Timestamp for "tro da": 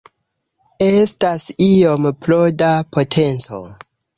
2.25-2.73